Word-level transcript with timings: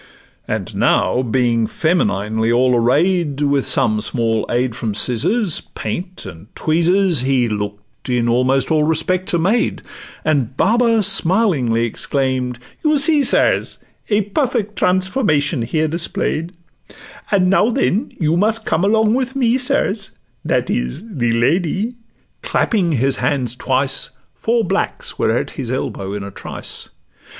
And 0.47 0.75
now 0.75 1.21
being 1.21 1.67
femininely 1.67 2.51
all 2.51 2.75
array'd, 2.75 3.39
With 3.43 3.67
some 3.67 4.01
small 4.01 4.47
aid 4.49 4.75
from 4.75 4.95
scissors, 4.95 5.61
paint, 5.75 6.25
and 6.25 6.47
tweezers, 6.55 7.19
He 7.19 7.47
look'd 7.47 8.09
in 8.09 8.27
almost 8.27 8.71
all 8.71 8.81
respects 8.81 9.35
a 9.35 9.37
maid, 9.37 9.83
And 10.25 10.57
Baba 10.57 11.03
smilingly 11.03 11.85
exclaim'd, 11.85 12.57
'You 12.83 12.97
see, 12.97 13.21
sirs, 13.21 13.77
A 14.09 14.21
perfect 14.21 14.75
transformation 14.75 15.61
here 15.61 15.87
display'd; 15.87 16.53
And 17.29 17.51
now, 17.51 17.69
then, 17.69 18.11
you 18.19 18.35
must 18.37 18.65
come 18.65 18.83
along 18.83 19.13
with 19.13 19.35
me, 19.35 19.55
sirs, 19.59 20.09
That 20.43 20.71
is—the 20.71 21.31
Lady:' 21.33 21.93
clapping 22.41 22.93
his 22.93 23.17
hands 23.17 23.55
twice, 23.55 24.09
Four 24.33 24.63
blacks 24.63 25.19
were 25.19 25.37
at 25.37 25.51
his 25.51 25.69
elbow 25.69 26.13
in 26.13 26.23
a 26.23 26.31
trice. 26.31 26.89